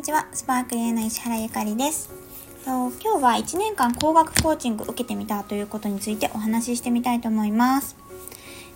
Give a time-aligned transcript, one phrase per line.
[0.00, 2.08] にちは、スパークリーの石原ゆかりです。
[2.64, 7.96] 今日は1年間高額コーチング受けてみたということについてお話ししてみたいと思います。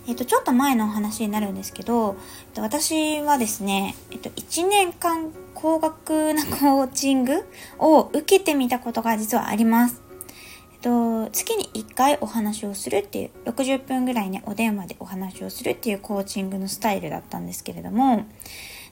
[0.07, 2.15] えっと、ちょっと前のお話になるんですけど、
[2.49, 7.43] えっと私はですね、えっと、1年間高額なコーチング
[7.79, 10.03] を受けてみたことが実はあります。
[10.73, 18.25] えっと、月に1回お話をするっていう、60分ぐらいね、お電話でお話をするっていうコーチングのスタイルだったんですけれども、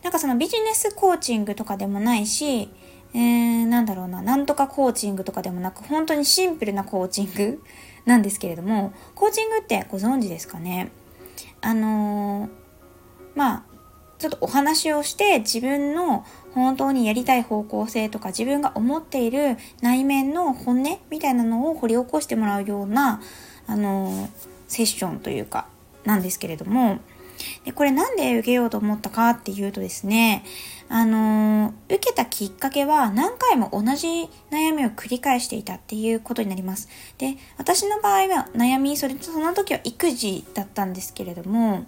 [0.03, 2.69] なんかそのビジネスコーチングとかでもないし、
[3.13, 7.63] えー、なんだろうな、なんとかコーチングとかでもなく、本当にシンプルなコーチング
[8.05, 10.91] なんですけれども、コーチングってご存知ですかね？
[11.61, 12.49] あのー、
[13.35, 13.63] まあ、
[14.17, 23.21] ちょっとお話をして自分の本当にやりたい方向性とか自分が思っている内面の本音みたいなのを掘り起こしてもらうような、
[23.67, 24.29] あのー、
[24.67, 25.67] セッションというか、
[26.03, 26.99] なんですけれども、
[27.65, 30.43] で、これなんで受けようと思ったかっていうとですね、
[30.89, 36.89] あの、受けたきっかけは何回も同じ悩みを繰り返していたっていうことになります。
[37.17, 41.85] で、私の場合は悩み、それとその時は育児だったんですけれども、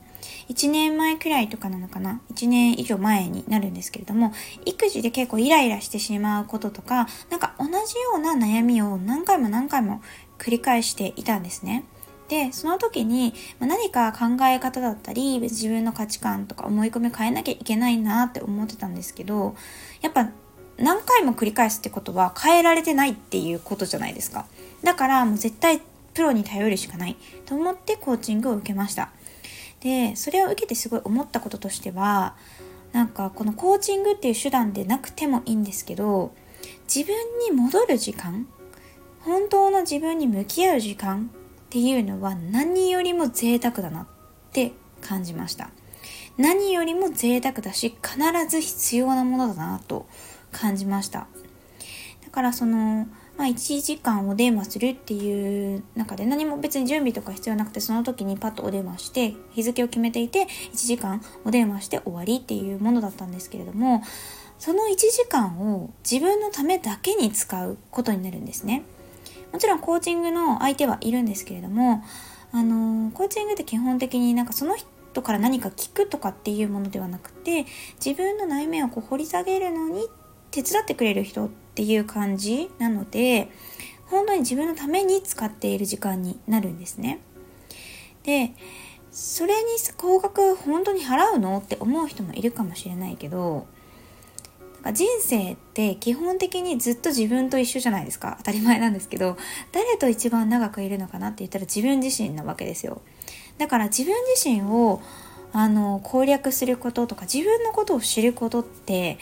[0.49, 4.33] 1年前くらいとかなのかな ?1 年以上前になるんですけれども、
[4.65, 7.81] 育児で結構イライラしてしまうこととか、なんか同じよ
[8.15, 10.01] うな悩みを何回も何回も
[10.37, 11.85] 繰り返していたんですね。
[12.27, 19.55] で、その時に何か考え方だったり、自分の価値観とか思い込み変えなきゃいけないなって思ってたんですけど、
[20.01, 20.29] やっぱ
[20.77, 24.45] 何回も繰り返すってことは変えられてないっていうことじゃないですか。
[24.83, 25.81] だからもう絶対
[26.13, 29.11] プロに頼るしかないと思ってコーチングを受けました。
[29.81, 32.35] で、それを受けてすごい思ったこととしては、
[32.91, 36.33] なんかこのコーチングっていう手段でなくてもいいんですけど、
[36.93, 38.47] 自分に戻る時間、
[39.19, 41.29] 本当の自分に向き合う時間
[41.65, 44.05] っていうのは何よりも贅沢だなっ
[44.51, 44.71] て
[45.01, 45.69] 感じました。
[46.37, 48.17] 何よりも贅沢だし、必
[48.49, 50.05] ず必要なものだなと
[50.51, 51.27] 感じました。
[52.23, 64.03] だからその、まあ、1時間お電話するっていう中で何も別に準備とか必要なくてその時にパッとお電話して日付を決めていて1時間お電話して終わりっていうものだったんですけれども
[64.57, 68.83] その1時間を自分のためだけに使うことになるんですね。
[69.55, 72.03] もちろんコーチングの相手はいるんですけれども、
[72.51, 77.65] あのコーチングって基本的になんかその人から何か聞くとかっていうものではなくて、
[78.05, 80.09] 自分の内面をこう掘り下げるのに
[80.51, 83.49] 手伝ってくれる人っていう感じなので、
[84.07, 87.21] 本当に自分のために使っている時間になるんですね。
[88.23, 88.51] で、
[89.09, 93.67] それに高額本当に払うのって思う人もいるかもしれないけど、
[94.93, 98.35] 人生って基本的にずっと自分と一緒じゃないですか。
[98.39, 99.37] 当たり前なんですけど、
[99.71, 103.01] 誰と一番長くいるのかなって言ったら自分自身なわけですよ。
[103.57, 105.01] だから自分自身を
[105.53, 109.17] あの攻略することとか自分のことを知ることって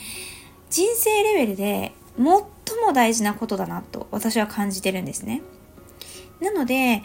[0.70, 5.42] 人生レベルで最も大事なことだなと私は感じてるんですね。
[6.42, 7.04] なので、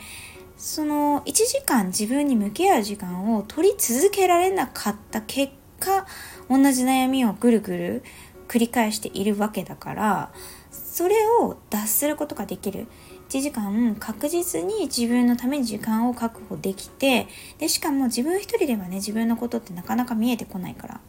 [0.56, 6.06] その1時間自分に向き合う時間を取り続けられなかった結果、
[6.48, 8.02] 同じ悩みをぐるぐる
[8.48, 10.32] 繰り返しているわけだから
[10.72, 12.86] それを脱することができる。
[13.28, 17.26] 1時間確実に自分のために時間を確保できて
[17.58, 21.00] でしかも自分一人ではね自分のことってなかなか見えてこないから。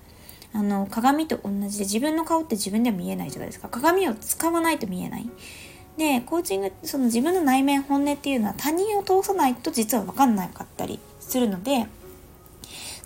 [0.52, 3.70] あの鏡と同じで自分の顔って自分では見えないじゃないですか。
[3.70, 5.30] 鏡を使わないと見えない。
[5.98, 11.86] でコーチングその自分の内面本音っていうのは他人を通さないと実は分かんなかったりするので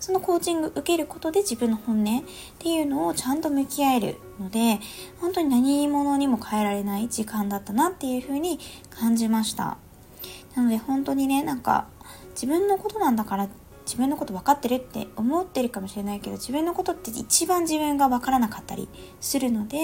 [0.00, 2.22] そのコーチング受けることで自分の本音っ
[2.58, 4.80] ていうのをちゃんと向き合えるので、
[5.20, 8.58] 本当に何者にも変えられない時間だったなっていうふうに
[8.90, 9.78] 感じました。
[10.54, 11.88] なので本当にね、なんか
[12.34, 13.48] 自分のことなんだから
[13.84, 18.88] 自分のこと分かってるって思ってるかもしれないけど自分のことって一番自分が分からなかったり
[19.20, 19.78] するので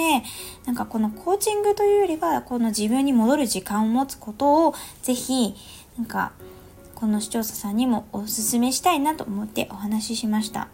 [0.65, 5.54] なんかこのコーチングというよりはこの自分に戻る時間を持つことをぜひ
[5.98, 6.32] なんか
[7.00, 10.68] この視聴者さんにもおすすめしたいなと思ってお話ししました。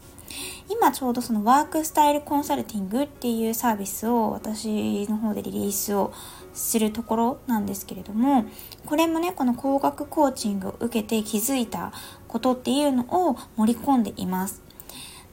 [0.69, 6.13] 今ちょうどそのワークスタイルコンサルティングっていうサービスを私の方でリリースを
[6.53, 8.45] するところなんですけれども、
[8.87, 11.93] これもね、この高額コーチングを受けて気づいた
[12.27, 14.66] ことっていうのを盛り込んでいます。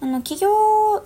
[0.04, 0.50] あの、企業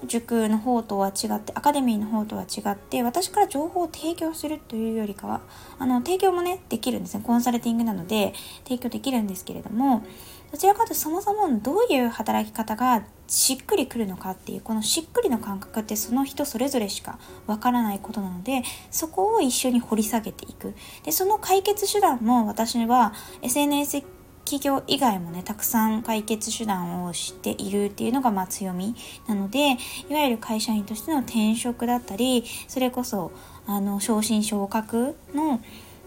[0.08, 5.42] 塾の方とは違って、アカデミーの方とは違って、私から情報を提供するというよりかは、
[5.78, 7.24] あの、提供もね、できるんですね。
[7.24, 8.34] コンサルティングなので、
[8.64, 10.04] 提供できるんですけれども、
[10.52, 20.74] どちらかというとそもそもどういう働き方がしっくりくるのかっていうこのしっくりの感覚ってその人それぞれしかわからないことなのでそこを一緒に掘り下げていく
[21.04, 24.04] でその解決手段も私は SNS
[24.48, 28.96] 企業以外もねたくさん解決手段を知っているっていうのがまあ強み
[29.28, 29.72] なので
[30.10, 33.34] いわゆる会社員としての転職だったりそれこそ
[33.66, 35.60] あの昇進昇格の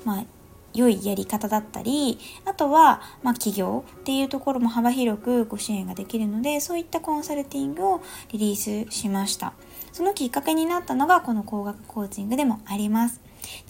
[0.07, 0.25] まあ
[0.73, 8.01] 良いやり方だったり、あとは、まあ、企業っていうところも幅広くご支援ができるので、そういったコンサルティングを
[8.31, 9.53] リリースしました。
[9.91, 13.21] そのきっかけになったのが、この工学コーチングでもあります。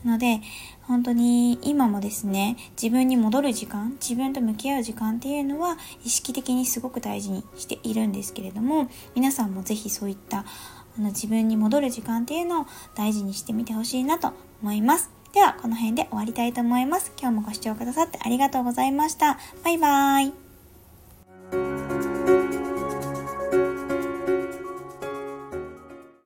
[0.04, 0.40] なので、
[0.82, 14.32] 本当に今もですね、自分に戻る時間、自分と向き合う時間っていうのは意識的にすごく大事にしているんですけれども、皆さんもぜひそういったあの自分に戻る時間っていうのを大事にしてみてほしいなと
[14.62, 15.10] 思います。
[15.32, 17.12] では、この辺で終わりたいと思います。
[17.20, 19.38] 今日もご視聴くださってありがとうございました。
[19.64, 20.49] バイバーイ。